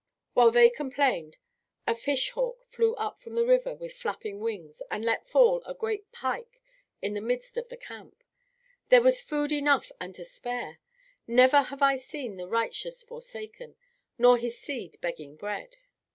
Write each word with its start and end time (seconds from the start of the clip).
While 0.33 0.49
they 0.49 0.71
complained, 0.71 1.37
a 1.85 1.93
fish 1.93 2.31
hawk 2.31 2.65
flew 2.65 2.95
up 2.95 3.19
from 3.21 3.35
the 3.35 3.45
river 3.45 3.75
with 3.75 3.93
flapping 3.93 4.39
wings, 4.39 4.81
and 4.89 5.05
let 5.05 5.29
fall 5.29 5.61
a 5.63 5.75
great 5.75 6.11
pike 6.11 6.59
in 7.03 7.13
the 7.13 7.21
midst 7.21 7.55
of 7.55 7.67
the 7.69 7.77
camp. 7.77 8.23
There 8.89 9.03
was 9.03 9.21
food 9.21 9.51
enough 9.51 9.91
and 10.01 10.15
to 10.15 10.25
spare! 10.25 10.79
Never 11.27 11.61
have 11.61 11.83
I 11.83 11.97
seen 11.97 12.37
the 12.37 12.47
righteous 12.47 13.03
forsaken, 13.03 13.75
nor 14.17 14.39
his 14.39 14.57
seed 14.57 14.97
begging 15.01 15.35
bread." 15.35 15.77